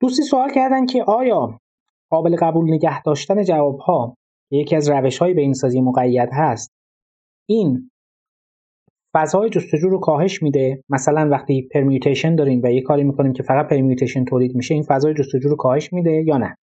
دوستی 0.00 0.22
سوال 0.22 0.50
کردن 0.54 0.86
که 0.86 1.04
آیا 1.04 1.60
قابل 2.10 2.36
قبول 2.36 2.74
نگه 2.74 3.02
داشتن 3.02 3.42
جواب 3.42 3.78
ها 3.78 4.16
یکی 4.50 4.76
از 4.76 4.90
روش 4.90 5.18
های 5.18 5.34
بهینه 5.34 5.52
سازی 5.52 5.80
مقید 5.80 6.28
هست؟ 6.32 6.70
این 7.48 7.90
فضای 9.14 9.50
جستجو 9.50 9.88
رو 9.88 10.00
کاهش 10.00 10.42
میده. 10.42 10.82
مثلا 10.88 11.28
وقتی 11.30 11.68
permutation 11.74 12.34
داریم 12.34 12.60
و 12.64 12.70
یه 12.70 12.82
کاری 12.82 13.04
می‌کنیم 13.04 13.32
که 13.32 13.42
فقط 13.42 13.68
permutation 13.68 14.24
تولید 14.24 14.54
میشه 14.54 14.74
این 14.74 14.82
فضای 14.82 15.14
جستجو 15.14 15.48
رو 15.48 15.56
کاهش 15.56 15.92
میده 15.92 16.24
یا 16.26 16.36
نه؟ 16.36 16.56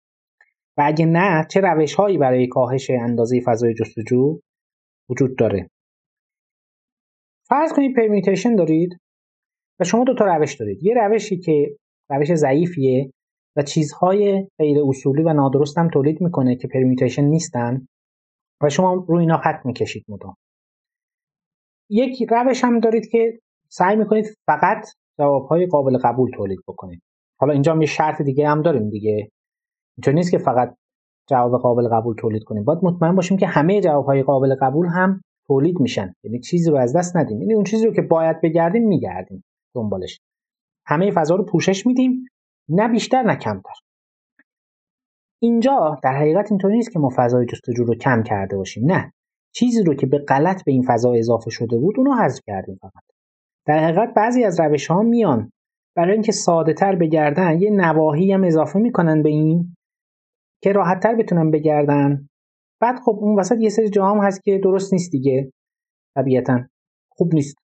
و 0.78 0.82
اگه 0.86 1.06
نه 1.06 1.46
چه 1.50 1.60
روش 1.60 1.94
هایی 1.94 2.18
برای 2.18 2.46
کاهش 2.46 2.90
اندازه 2.90 3.40
فضای 3.46 3.74
جستجو 3.74 4.40
وجود 5.10 5.38
داره؟ 5.38 5.70
فرض 7.48 7.72
کنید 7.72 7.96
permutation 7.96 8.56
دارید 8.56 8.98
و 9.80 9.84
شما 9.84 10.04
دو 10.04 10.14
تا 10.14 10.24
روش 10.24 10.54
دارید. 10.54 10.82
یه 10.82 10.94
روشی 10.94 11.38
که 11.38 11.76
روش 12.10 12.34
ضعیفیه 12.34 13.12
و 13.56 13.62
چیزهای 13.62 14.48
غیر 14.58 14.78
اصولی 14.88 15.22
و 15.22 15.32
نادرست 15.32 15.78
هم 15.78 15.88
تولید 15.88 16.20
می‌کنه 16.20 16.56
که 16.56 16.68
پرمیوتیشن 16.68 17.24
نیستن 17.24 17.86
و 18.62 18.68
شما 18.68 18.94
روی 19.08 19.20
اینا 19.20 19.38
خط 19.38 19.66
می‌کشید 19.66 20.04
مدام. 20.08 20.36
یک 21.90 22.26
روش 22.30 22.64
هم 22.64 22.80
دارید 22.80 23.08
که 23.08 23.40
سعی 23.68 23.96
می‌کنید 23.96 24.26
فقط 24.46 24.86
جوابهای 25.18 25.66
قابل 25.66 25.98
قبول 25.98 26.30
تولید 26.30 26.58
بکنید. 26.68 27.02
حالا 27.38 27.52
اینجا 27.52 27.76
یه 27.80 27.86
شرط 27.86 28.22
دیگه 28.22 28.48
هم 28.48 28.62
داریم 28.62 28.90
دیگه. 28.90 29.30
اینطور 29.96 30.14
نیست 30.14 30.30
که 30.30 30.38
فقط 30.38 30.76
جواب 31.28 31.60
قابل 31.60 31.88
قبول 31.88 32.14
تولید 32.14 32.44
کنیم. 32.44 32.64
باید 32.64 32.78
مطمئن 32.82 33.14
باشیم 33.14 33.36
که 33.36 33.46
همه 33.46 33.80
جوابهای 33.80 34.22
قابل 34.22 34.54
قبول 34.60 34.86
هم 34.86 35.20
تولید 35.46 35.80
میشن. 35.80 36.12
یعنی 36.24 36.40
چیزی 36.40 36.70
رو 36.70 36.76
از 36.76 36.96
دست 36.96 37.16
ندیم. 37.16 37.40
یعنی 37.40 37.54
اون 37.54 37.64
چیزی 37.64 37.86
رو 37.86 37.92
که 37.92 38.02
باید 38.02 38.40
بگردیم 38.40 38.88
میگردیم 38.88 39.44
دنبالش. 39.74 40.20
همه 40.86 41.10
فضا 41.10 41.34
رو 41.36 41.44
پوشش 41.44 41.86
میدیم. 41.86 42.24
نه 42.68 42.88
بیشتر 42.88 43.22
نه 43.22 43.36
کمتر. 43.36 43.74
اینجا 45.42 46.00
در 46.02 46.12
حقیقت 46.12 46.50
اینطوری 46.50 46.76
نیست 46.76 46.92
که 46.92 46.98
ما 46.98 47.10
فضای 47.16 47.46
جستجو 47.46 47.84
رو 47.84 47.94
کم 47.94 48.22
کرده 48.22 48.56
باشیم 48.56 48.92
نه. 48.92 49.12
چیزی 49.54 49.82
رو 49.82 49.94
که 49.94 50.06
به 50.06 50.18
غلط 50.18 50.64
به 50.64 50.72
این 50.72 50.84
فضا 50.88 51.12
اضافه 51.12 51.50
شده 51.50 51.78
بود 51.78 51.94
اونو 51.98 52.14
حذف 52.14 52.40
کردیم 52.46 52.78
فقط. 52.82 53.02
در 53.66 53.78
حقیقت 53.78 54.14
بعضی 54.14 54.44
از 54.44 54.60
روش 54.60 54.86
ها 54.86 55.02
میان. 55.02 55.50
برای 55.96 56.12
اینکه 56.12 56.32
ساده 56.32 56.74
تر 56.74 56.96
بگردن 56.96 57.60
یه 57.60 57.70
نواحی 57.70 58.32
هم 58.32 58.44
اضافه 58.44 58.78
می‌کنن 58.78 59.22
به 59.22 59.28
این 59.28 59.76
که 60.62 60.72
راحت 60.72 61.02
تر 61.02 61.14
بتونن 61.14 61.50
بگردن. 61.50 62.28
بعد 62.80 62.98
خب 62.98 63.18
اون 63.20 63.38
وسط 63.38 63.56
یه 63.60 63.68
سری 63.68 63.88
جاها 63.88 64.22
هست 64.22 64.42
که 64.42 64.60
درست 64.64 64.92
نیست 64.92 65.10
دیگه. 65.10 65.52
طبیعتا 66.16 66.64
خوب 67.10 67.34
نیست. 67.34 67.56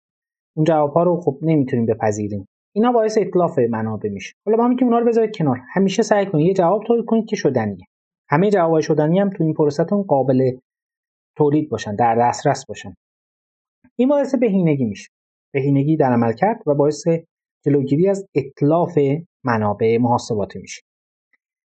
اون 0.55 0.63
جواب 0.63 0.93
ها 0.93 1.03
رو 1.03 1.21
خب 1.21 1.39
نمی‌تونیم 1.41 1.85
بپذیریم. 1.85 2.45
اینا 2.75 2.91
باعث 2.91 3.17
اطلاف 3.17 3.59
منابع 3.59 4.09
میشه. 4.09 4.33
حالا 4.45 4.57
با 4.57 4.75
که 4.75 4.85
اونا 4.85 4.99
رو 4.99 5.05
بذارید 5.05 5.35
کنار. 5.35 5.61
همیشه 5.73 6.03
سعی 6.03 6.25
کنید 6.25 6.47
یه 6.47 6.53
جواب 6.53 6.83
تولید 6.83 7.05
کنید 7.05 7.25
که 7.25 7.35
شدنیه. 7.35 7.85
همه 8.29 8.51
جواب 8.51 8.79
شدنی 8.79 9.19
هم 9.19 9.29
تو 9.29 9.43
این 9.43 9.53
پروسهتون 9.53 10.03
قابل 10.03 10.51
تولید 11.37 11.69
باشن 11.69 11.95
در 11.95 12.15
دسترس 12.15 12.65
باشن. 12.65 12.93
این 13.95 14.09
باعث 14.09 14.35
بهینگی 14.35 14.85
میشه. 14.85 15.09
بهینگی 15.53 15.97
در 15.97 16.13
عمل 16.13 16.33
کرد 16.33 16.63
و 16.67 16.75
باعث 16.75 17.03
جلوگیری 17.65 18.09
از 18.09 18.27
اطلاف 18.35 18.99
منابع 19.43 19.97
محاسباتی 19.97 20.59
میشه. 20.59 20.81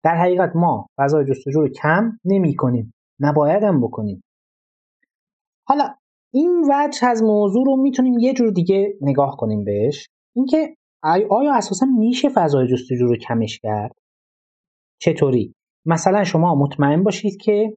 در 0.05 0.15
حقیقت 0.15 0.53
ما 0.55 0.87
فضای 0.99 1.25
جستجو 1.25 1.61
رو 1.61 1.69
کم 1.69 2.19
نمی 2.25 2.55
کنیم 2.55 2.95
نباید 3.21 3.63
هم 3.63 3.81
بکنیم. 3.81 4.23
حالا 5.69 5.95
این 6.35 6.65
وجه 6.71 7.09
از 7.09 7.23
موضوع 7.23 7.67
رو 7.67 7.77
می‌تونیم 7.77 8.19
یه 8.19 8.33
جور 8.33 8.51
دیگه 8.51 8.95
نگاه 9.01 9.37
کنیم 9.37 9.65
بهش. 9.65 10.09
اینکه 10.37 10.77
آیا 11.07 11.55
اساسا 11.55 11.87
میشه 11.99 12.29
فضای 12.29 12.67
جستجو 12.67 13.07
رو 13.07 13.17
کمش 13.17 13.59
کرد؟ 13.63 13.97
چطوری؟ 15.01 15.55
مثلا 15.87 16.25
شما 16.25 16.55
مطمئن 16.55 17.03
باشید 17.03 17.37
که 17.37 17.77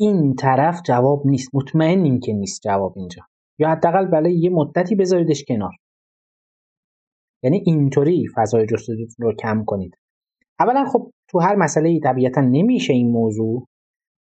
این 0.00 0.34
طرف 0.34 0.82
جواب 0.84 1.22
نیست. 1.26 1.54
مطمئنیم 1.54 2.20
که 2.20 2.32
نیست 2.32 2.60
جواب 2.64 2.92
اینجا. 2.96 3.22
یا 3.58 3.68
حداقل 3.70 4.06
برای 4.06 4.34
یه 4.34 4.50
مدتی 4.50 4.94
بذاریدش 4.94 5.44
کنار. 5.48 5.72
یعنی 7.42 7.62
اینطوری 7.66 8.26
فضای 8.36 8.66
جستجو 8.66 9.06
رو 9.18 9.36
کم 9.36 9.64
کنید. 9.64 9.98
اولا 10.60 10.84
خب 10.84 11.10
تو 11.28 11.40
هر 11.40 11.56
مسئله 11.56 11.88
ای 11.88 12.00
طبیعتا 12.00 12.40
نمیشه 12.40 12.92
این 12.92 13.10
موضوع. 13.10 13.66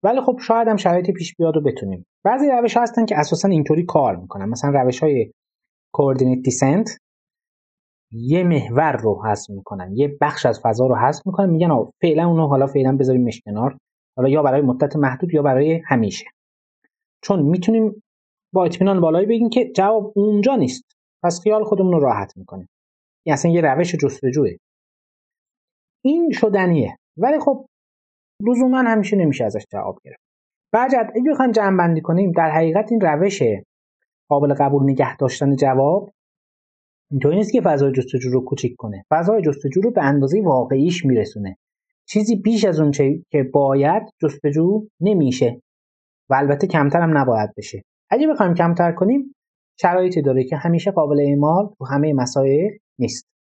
ولی 0.03 0.21
خب 0.21 0.39
شاید 0.41 0.67
هم 0.67 0.75
شرایطی 0.75 1.13
پیش 1.13 1.35
بیاد 1.35 1.57
و 1.57 1.61
بتونیم. 1.61 2.05
بعضی 2.23 2.49
روش 2.49 2.77
هستن 2.77 3.05
که 3.05 3.19
اساسا 3.19 3.47
اینطوری 3.47 3.85
کار 3.85 4.15
می‌کنن. 4.15 4.45
مثلا 4.45 4.69
روش 4.81 5.03
های 5.03 5.31
کوردینیت 5.93 6.43
دیسنت 6.43 6.97
یه 8.17 8.43
محور 8.43 8.91
رو 8.91 9.23
حذف 9.25 9.49
می‌کنن 9.49 9.95
یه 9.95 10.17
بخش 10.21 10.45
از 10.45 10.59
فضا 10.63 10.87
رو 10.87 10.95
حذف 10.95 11.21
می‌کنن 11.25 11.49
میگن 11.49 11.69
فعلا 12.01 12.27
اونو 12.27 12.47
حالا 12.47 12.67
فعلا 12.67 12.97
بذاریم 12.97 13.29
کنار 13.45 13.77
حالا 14.17 14.29
یا 14.29 14.43
برای 14.43 14.61
مدت 14.61 14.95
محدود 14.95 15.33
یا 15.33 15.41
برای 15.41 15.81
همیشه. 15.85 16.25
چون 17.23 17.41
می‌تونیم 17.41 18.03
با 18.53 18.65
اطمینان 18.65 19.01
بالایی 19.01 19.25
بگیم 19.25 19.49
که 19.49 19.71
جواب 19.75 20.13
اونجا 20.15 20.55
نیست 20.55 20.83
پس 21.23 21.41
خیال 21.41 21.63
خودمون 21.63 21.91
رو 21.91 21.99
راحت 21.99 22.37
می‌کنیم. 22.37 22.67
این 23.25 23.33
اصلا 23.33 23.51
یه 23.51 23.61
روش 23.61 23.95
جستجوه. 23.95 24.49
این 26.03 26.31
شدنیه. 26.31 26.97
ولی 27.17 27.39
خب 27.39 27.65
لزوما 28.47 28.77
همیشه 28.77 29.17
نمیشه 29.17 29.45
ازش 29.45 29.65
جواب 29.71 29.99
گرفت. 30.03 30.21
بعد 30.73 30.91
اگه 30.95 31.31
بخوایم 31.31 31.51
جمع 31.51 31.77
بندی 31.77 32.01
کنیم 32.01 32.31
در 32.31 32.49
حقیقت 32.49 32.91
این 32.91 33.01
روش 33.01 33.43
قابل 34.29 34.53
قبول 34.53 34.83
نگه 34.83 35.17
داشتن 35.17 35.55
جواب 35.55 36.11
اینطوری 37.11 37.35
نیست 37.35 37.51
که 37.51 37.61
فضای 37.61 37.91
جستجو 37.91 38.29
رو 38.29 38.41
کوچیک 38.41 38.75
کنه. 38.77 39.05
فضای 39.09 39.41
جستجو 39.41 39.81
رو 39.81 39.91
به 39.91 40.03
اندازه 40.03 40.41
واقعیش 40.41 41.05
میرسونه. 41.05 41.57
چیزی 42.07 42.35
بیش 42.35 42.65
از 42.65 42.79
اون 42.79 42.91
که 43.31 43.43
باید 43.53 44.03
جستجو 44.21 44.87
نمیشه 44.99 45.61
و 46.29 46.35
البته 46.35 46.67
کمتر 46.67 47.01
هم 47.01 47.17
نباید 47.17 47.49
بشه. 47.57 47.81
اگه 48.09 48.27
بخوایم 48.27 48.53
کمتر 48.53 48.91
کنیم 48.91 49.35
شرایطی 49.81 50.21
داره 50.21 50.43
که 50.43 50.55
همیشه 50.55 50.91
قابل 50.91 51.19
اعمال 51.19 51.73
تو 51.77 51.85
همه 51.85 52.13
مسائل 52.13 52.69
نیست. 52.99 53.34